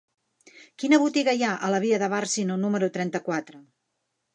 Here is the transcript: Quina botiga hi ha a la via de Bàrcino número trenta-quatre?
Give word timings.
Quina 0.83 0.99
botiga 1.03 1.37
hi 1.39 1.47
ha 1.49 1.53
a 1.67 1.71
la 1.75 1.83
via 1.85 2.03
de 2.05 2.11
Bàrcino 2.17 2.61
número 2.67 2.95
trenta-quatre? 2.99 3.67